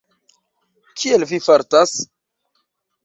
Kiel 1.01 1.27
Vi 1.33 1.41
fartas? 1.49 1.95